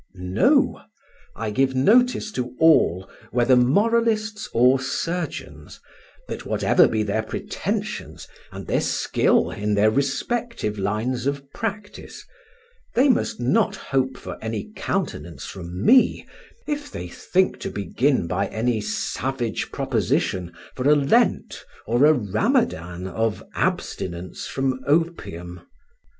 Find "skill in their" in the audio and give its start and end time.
8.83-9.91